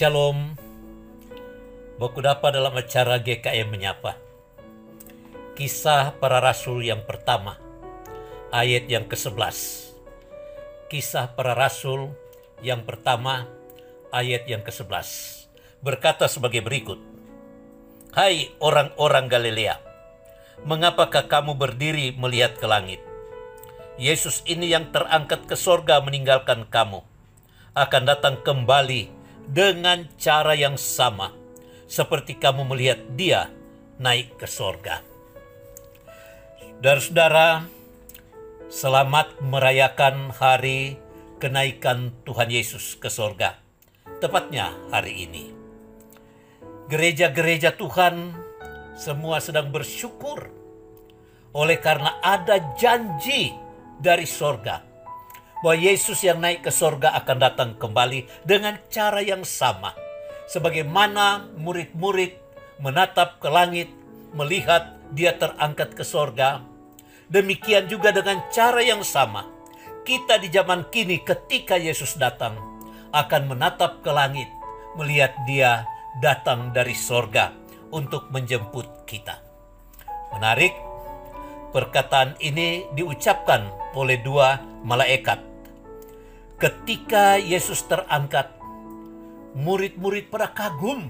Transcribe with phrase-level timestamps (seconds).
[0.00, 0.56] Shalom.
[2.00, 4.16] Baku dapat dalam acara GKM Menyapa.
[5.52, 7.60] Kisah para Rasul yang pertama,
[8.48, 9.52] ayat yang ke-11.
[10.88, 12.16] Kisah para Rasul
[12.64, 13.44] yang pertama,
[14.08, 15.04] ayat yang ke-11.
[15.84, 16.96] Berkata sebagai berikut.
[18.16, 19.84] Hai orang-orang Galilea,
[20.64, 23.04] mengapakah kamu berdiri melihat ke langit?
[24.00, 27.04] Yesus ini yang terangkat ke sorga meninggalkan kamu,
[27.76, 31.32] akan datang kembali dengan cara yang sama,
[31.88, 33.48] seperti kamu melihat dia
[33.96, 35.00] naik ke sorga.
[36.80, 37.68] Saudara-saudara,
[38.72, 40.96] selamat merayakan hari
[41.36, 43.60] kenaikan Tuhan Yesus ke sorga.
[44.20, 45.44] Tepatnya hari ini.
[46.88, 48.34] Gereja-gereja Tuhan
[48.96, 50.50] semua sedang bersyukur
[51.56, 53.52] oleh karena ada janji
[54.00, 54.89] dari sorga
[55.60, 59.92] bahwa Yesus yang naik ke sorga akan datang kembali dengan cara yang sama.
[60.50, 62.34] Sebagaimana murid-murid
[62.80, 63.88] menatap ke langit,
[64.32, 66.64] melihat dia terangkat ke sorga.
[67.30, 69.46] Demikian juga dengan cara yang sama.
[70.02, 72.58] Kita di zaman kini ketika Yesus datang
[73.14, 74.50] akan menatap ke langit,
[74.98, 75.86] melihat dia
[76.18, 77.54] datang dari sorga
[77.94, 79.38] untuk menjemput kita.
[80.34, 80.74] Menarik,
[81.70, 85.49] perkataan ini diucapkan oleh dua malaikat.
[86.60, 88.52] Ketika Yesus terangkat,
[89.56, 91.08] murid-murid pada kagum.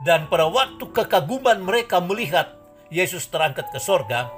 [0.00, 2.56] Dan pada waktu kekaguman mereka melihat
[2.88, 4.32] Yesus terangkat ke sorga,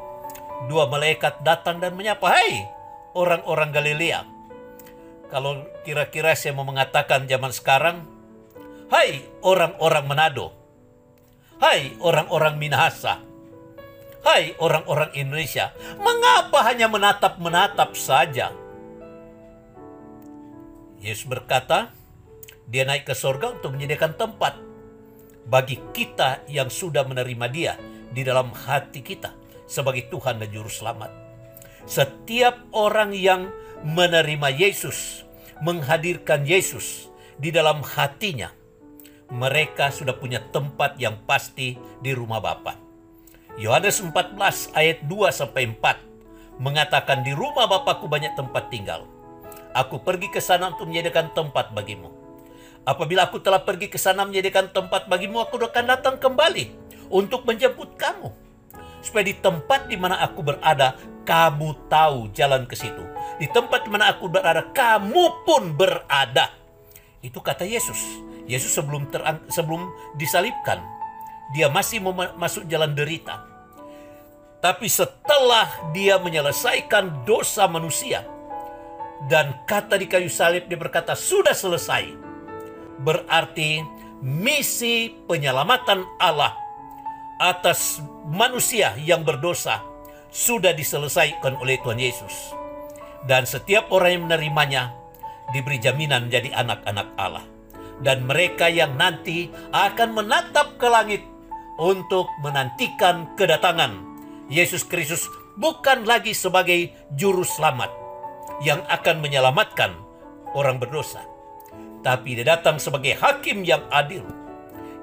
[0.66, 2.66] dua malaikat datang dan menyapa, Hai
[3.14, 4.26] orang-orang Galilea.
[5.30, 8.02] Kalau kira-kira saya mau mengatakan zaman sekarang,
[8.90, 10.58] Hai orang-orang Manado.
[11.62, 13.22] Hai orang-orang Minahasa.
[14.26, 15.70] Hai orang-orang Indonesia,
[16.02, 18.50] mengapa hanya menatap-menatap saja?
[20.98, 21.94] Yesus berkata,
[22.68, 24.58] dia naik ke sorga untuk menyediakan tempat
[25.48, 27.72] bagi kita yang sudah menerima dia
[28.12, 29.32] di dalam hati kita
[29.64, 31.08] sebagai Tuhan dan Juru Selamat.
[31.88, 33.48] Setiap orang yang
[33.80, 35.24] menerima Yesus,
[35.64, 37.08] menghadirkan Yesus
[37.40, 38.52] di dalam hatinya,
[39.32, 42.76] mereka sudah punya tempat yang pasti di rumah Bapa.
[43.56, 49.17] Yohanes 14 ayat 2 sampai 4 mengatakan di rumah Bapakku banyak tempat tinggal.
[49.76, 52.08] Aku pergi ke sana untuk menyediakan tempat bagimu.
[52.88, 56.72] Apabila aku telah pergi ke sana menyediakan tempat bagimu, aku akan datang kembali
[57.12, 58.32] untuk menjemput kamu.
[59.04, 60.96] Supaya di tempat di mana aku berada,
[61.28, 63.04] kamu tahu jalan ke situ.
[63.36, 66.48] Di tempat di mana aku berada, kamu pun berada.
[67.20, 68.24] Itu kata Yesus.
[68.48, 70.80] Yesus sebelum terang, sebelum disalibkan,
[71.52, 72.00] dia masih
[72.40, 73.44] masuk jalan derita.
[74.64, 78.24] Tapi setelah dia menyelesaikan dosa manusia,
[79.26, 82.14] dan kata di kayu salib dia berkata sudah selesai.
[83.02, 83.82] Berarti
[84.22, 86.54] misi penyelamatan Allah
[87.42, 87.98] atas
[88.30, 89.82] manusia yang berdosa
[90.30, 92.54] sudah diselesaikan oleh Tuhan Yesus.
[93.26, 94.94] Dan setiap orang yang menerimanya
[95.50, 97.46] diberi jaminan menjadi anak-anak Allah.
[97.98, 101.22] Dan mereka yang nanti akan menatap ke langit
[101.82, 103.98] untuk menantikan kedatangan
[104.46, 105.26] Yesus Kristus
[105.58, 107.97] bukan lagi sebagai juru selamat
[108.64, 109.94] yang akan menyelamatkan
[110.56, 111.24] orang berdosa.
[112.00, 114.24] Tapi dia datang sebagai hakim yang adil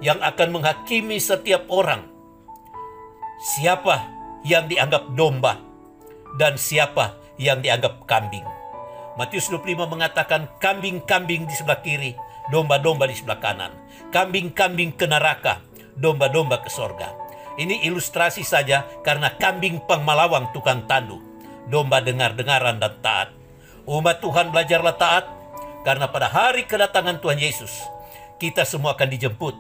[0.03, 2.03] yang akan menghakimi setiap orang
[3.39, 4.11] siapa
[4.43, 5.59] yang dianggap domba
[6.39, 8.43] dan siapa yang dianggap kambing.
[9.15, 12.11] Matius 25 mengatakan kambing-kambing di sebelah kiri,
[12.51, 13.71] domba-domba di sebelah kanan.
[14.11, 15.63] Kambing-kambing ke neraka,
[15.95, 17.15] domba-domba ke sorga.
[17.55, 21.23] Ini ilustrasi saja karena kambing pengmalawang tukang tandu.
[21.65, 23.29] Domba dengar-dengaran dan taat.
[23.85, 25.25] Umat Tuhan belajarlah taat
[25.85, 27.69] karena pada hari kedatangan Tuhan Yesus,
[28.41, 29.55] kita semua akan dijemput.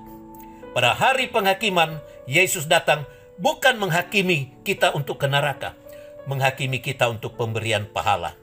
[0.73, 3.05] Pada hari penghakiman, Yesus datang
[3.37, 5.77] bukan menghakimi kita untuk ke neraka,
[6.25, 8.33] menghakimi kita untuk pemberian pahala.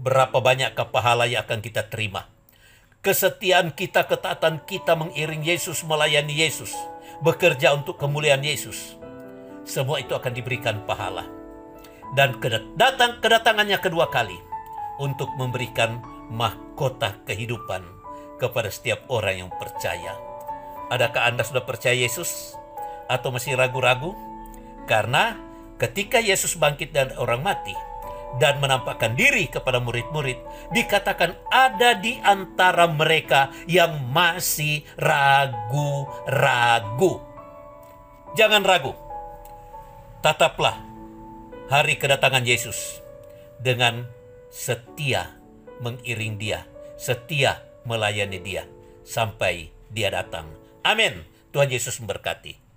[0.00, 2.26] Berapa banyakkah pahala yang akan kita terima?
[3.04, 6.74] Kesetiaan kita, ketaatan kita mengiring Yesus, melayani Yesus,
[7.20, 8.96] bekerja untuk kemuliaan Yesus.
[9.68, 11.37] Semua itu akan diberikan pahala.
[12.16, 12.40] Dan
[12.78, 14.36] datang kedatangannya kedua kali
[14.98, 17.84] untuk memberikan mahkota kehidupan
[18.38, 20.14] kepada setiap orang yang percaya.
[20.88, 22.56] Adakah Anda sudah percaya Yesus?
[23.08, 24.16] Atau masih ragu-ragu?
[24.88, 25.36] Karena
[25.76, 27.76] ketika Yesus bangkit dari orang mati
[28.40, 30.36] dan menampakkan diri kepada murid-murid,
[30.72, 36.00] dikatakan ada di antara mereka yang masih ragu-ragu.
[38.36, 38.92] Jangan ragu.
[40.20, 40.87] Tataplah
[41.68, 43.04] hari kedatangan Yesus
[43.60, 44.08] dengan
[44.48, 45.36] setia
[45.84, 46.64] mengiring dia,
[46.96, 48.64] setia melayani dia
[49.04, 50.48] sampai dia datang.
[50.80, 51.28] Amin.
[51.52, 52.67] Tuhan Yesus memberkati.